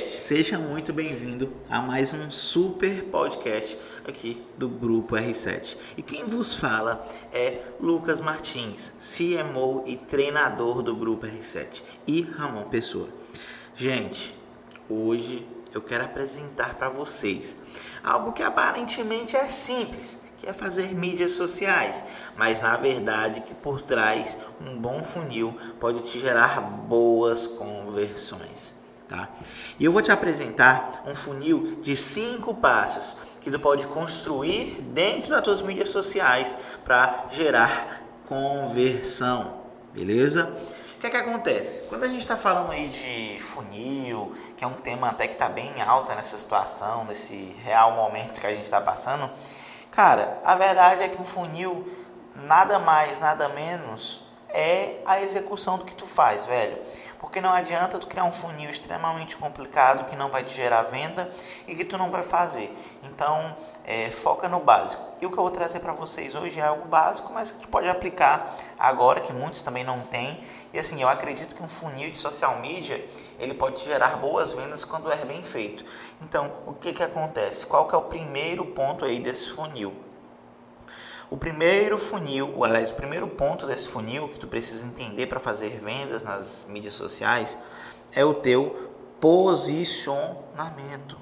[0.00, 5.76] seja muito bem-vindo a mais um super podcast aqui do Grupo R7.
[5.96, 12.68] E quem vos fala é Lucas Martins, CMO e treinador do Grupo R7, e Ramon
[12.68, 13.08] Pessoa.
[13.74, 14.38] Gente,
[14.88, 17.56] hoje eu quero apresentar para vocês
[18.02, 22.04] algo que aparentemente é simples, que é fazer mídias sociais,
[22.36, 28.77] mas na verdade que por trás um bom funil pode te gerar boas conversões
[29.08, 29.28] tá?
[29.78, 35.30] E eu vou te apresentar um funil de cinco passos que tu pode construir dentro
[35.30, 36.54] das tuas mídias sociais
[36.84, 40.52] para gerar conversão, beleza?
[40.96, 41.84] O que é que acontece?
[41.84, 45.48] Quando a gente está falando aí de funil, que é um tema até que está
[45.48, 49.30] bem alta nessa situação, nesse real momento que a gente está passando,
[49.92, 51.88] cara, a verdade é que um funil
[52.34, 56.78] nada mais, nada menos é a execução do que tu faz, velho.
[57.18, 61.28] Porque não adianta tu criar um funil extremamente complicado que não vai te gerar venda
[61.66, 62.72] e que tu não vai fazer.
[63.02, 65.02] Então, é, foca no básico.
[65.20, 67.68] E o que eu vou trazer para vocês hoje é algo básico, mas que tu
[67.68, 70.40] pode aplicar agora, que muitos também não têm.
[70.72, 73.04] E assim, eu acredito que um funil de social media,
[73.38, 75.84] ele pode gerar boas vendas quando é bem feito.
[76.22, 77.66] Então, o que que acontece?
[77.66, 80.07] Qual que é o primeiro ponto aí desse funil?
[81.30, 85.78] O primeiro funil, aliás, o primeiro ponto desse funil que tu precisa entender para fazer
[85.78, 87.58] vendas nas mídias sociais
[88.14, 88.90] é o teu
[89.20, 91.18] posicionamento.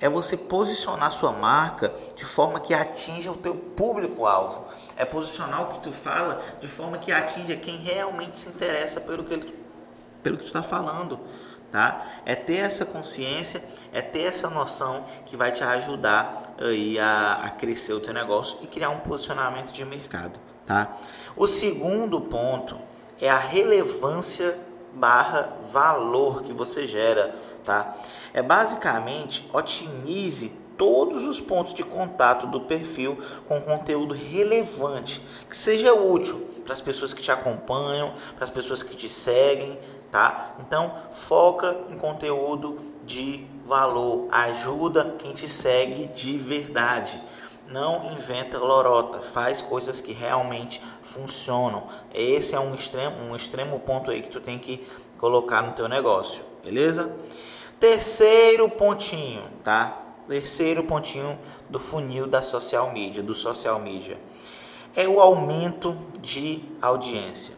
[0.00, 4.64] É você posicionar sua marca de forma que atinja o teu público-alvo.
[4.96, 9.24] É posicionar o que tu fala de forma que atinja quem realmente se interessa pelo
[9.24, 9.54] que, ele,
[10.22, 11.20] pelo que tu está falando
[11.70, 12.06] tá?
[12.24, 17.50] É ter essa consciência, é ter essa noção que vai te ajudar aí a, a
[17.50, 20.92] crescer o teu negócio e criar um posicionamento de mercado, tá?
[21.36, 22.78] O segundo ponto
[23.20, 24.58] é a relevância
[24.92, 27.34] barra valor que você gera,
[27.64, 27.94] tá?
[28.32, 33.18] É basicamente otimize todos os pontos de contato do perfil
[33.48, 38.82] com conteúdo relevante, que seja útil para as pessoas que te acompanham, para as pessoas
[38.82, 39.76] que te seguem,
[40.10, 40.54] tá?
[40.60, 47.20] Então, foca em conteúdo de valor, ajuda quem te segue de verdade.
[47.66, 51.86] Não inventa lorota, faz coisas que realmente funcionam.
[52.14, 54.86] Esse é um extremo, um extremo ponto aí que tu tem que
[55.18, 57.12] colocar no teu negócio, beleza?
[57.78, 60.07] Terceiro pontinho, tá?
[60.28, 61.38] Terceiro pontinho
[61.70, 64.18] do funil da social media, do social media,
[64.94, 67.54] é o aumento de audiência.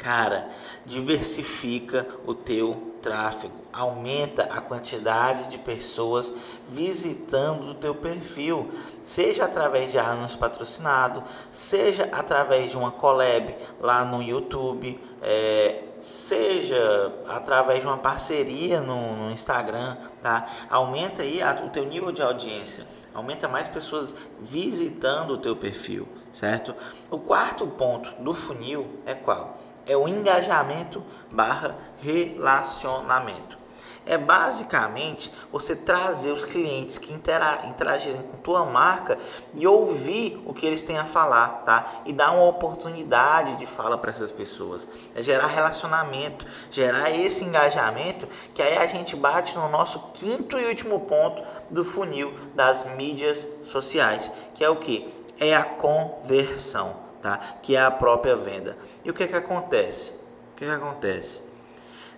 [0.00, 0.48] Cara,
[0.86, 6.32] diversifica o teu tráfego, aumenta a quantidade de pessoas
[6.66, 8.70] visitando o teu perfil,
[9.02, 17.12] seja através de anúncio patrocinado, seja através de uma collab lá no YouTube, é, seja
[17.28, 20.46] através de uma parceria no, no Instagram, tá?
[20.70, 26.08] Aumenta aí a, o teu nível de audiência, aumenta mais pessoas visitando o teu perfil,
[26.32, 26.74] certo?
[27.10, 29.58] O quarto ponto do funil é qual?
[29.90, 33.58] é o engajamento barra relacionamento.
[34.06, 39.18] É basicamente você trazer os clientes que interagirem com tua marca
[39.54, 42.02] e ouvir o que eles têm a falar, tá?
[42.04, 44.88] E dar uma oportunidade de fala para essas pessoas.
[45.14, 50.66] É gerar relacionamento, gerar esse engajamento, que aí a gente bate no nosso quinto e
[50.66, 55.08] último ponto do funil das mídias sociais, que é o que?
[55.38, 57.56] É a conversão tá?
[57.62, 58.76] que é a própria venda.
[59.04, 60.12] E o que, é que acontece?
[60.52, 61.42] O que, é que acontece?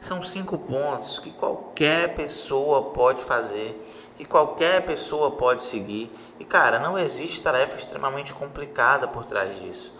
[0.00, 1.61] São cinco pontos que qualquer
[2.14, 3.80] pessoa pode fazer,
[4.16, 6.10] que qualquer pessoa pode seguir.
[6.38, 9.92] E cara, não existe tarefa extremamente complicada por trás disso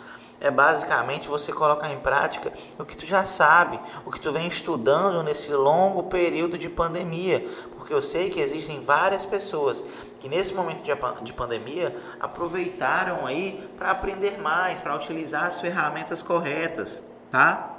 [0.43, 4.49] é basicamente você colocar em prática o que tu já sabe, o que tu vem
[4.49, 9.85] estudando nesse longo período de pandemia, porque eu sei que existem várias pessoas
[10.19, 10.83] que nesse momento
[11.23, 17.79] de pandemia aproveitaram aí para aprender mais, para utilizar as ferramentas corretas, tá?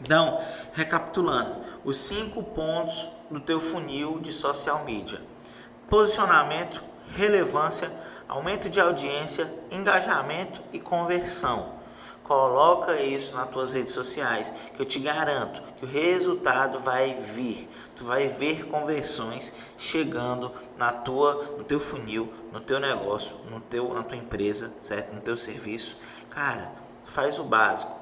[0.00, 0.40] Então,
[0.72, 5.20] recapitulando, os cinco pontos do teu funil de social media:
[5.88, 6.82] posicionamento,
[7.14, 7.90] relevância,
[8.28, 11.78] aumento de audiência, engajamento e conversão.
[12.22, 17.66] Coloca isso nas tuas redes sociais, que eu te garanto que o resultado vai vir.
[17.96, 23.94] Tu vai ver conversões chegando na tua, no teu funil, no teu negócio, no teu,
[23.94, 25.14] na tua empresa, certo?
[25.14, 25.96] No teu serviço.
[26.28, 26.70] Cara,
[27.02, 27.97] faz o básico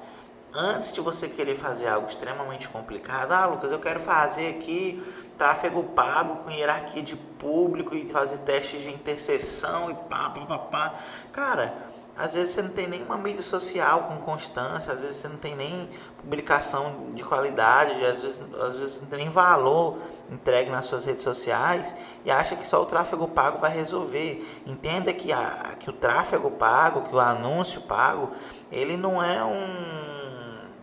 [0.53, 5.03] antes de você querer fazer algo extremamente complicado, ah, Lucas, eu quero fazer aqui
[5.37, 10.57] tráfego pago com hierarquia de público e fazer testes de interseção e pá, pá, pá,
[10.57, 10.93] pá.
[11.31, 11.75] Cara,
[12.17, 15.55] às vezes você não tem nenhuma mídia social com constância, às vezes você não tem
[15.55, 19.99] nem publicação de qualidade, às vezes, às vezes não tem nem valor
[20.31, 21.95] entregue nas suas redes sociais
[22.25, 24.43] e acha que só o tráfego pago vai resolver.
[24.65, 28.31] Entenda que, a, que o tráfego pago, que o anúncio pago,
[28.71, 30.36] ele não é um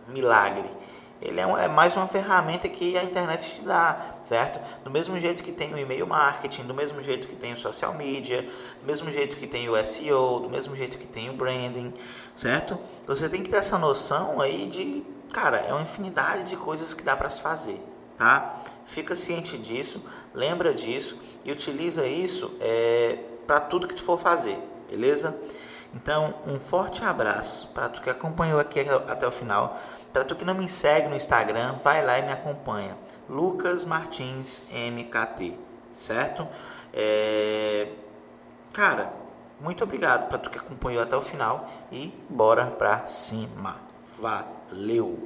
[0.07, 0.69] milagre
[1.21, 4.59] ele é, um, é, mais uma ferramenta que a internet te dá, certo?
[4.83, 7.93] Do mesmo jeito que tem o e-mail marketing, do mesmo jeito que tem o social
[7.93, 8.47] media,
[8.81, 11.93] do mesmo jeito que tem o SEO, do mesmo jeito que tem o branding,
[12.35, 12.77] certo?
[13.05, 17.03] Você tem que ter essa noção aí de, cara, é uma infinidade de coisas que
[17.03, 17.81] dá para se fazer,
[18.17, 18.61] tá?
[18.85, 20.03] Fica ciente disso,
[20.33, 24.59] lembra disso e utiliza isso é, para tudo que tu for fazer,
[24.89, 25.39] beleza?
[25.95, 29.79] Então, um forte abraço para tu que acompanhou aqui até o final.
[30.11, 32.97] Para tu que não me segue no Instagram, vai lá e me acompanha.
[33.29, 35.57] Lucas Martins MKT,
[35.93, 36.45] certo?
[36.93, 37.87] É...
[38.73, 39.13] Cara,
[39.59, 43.77] muito obrigado para tu que acompanhou até o final e bora pra cima.
[44.19, 45.17] Valeu!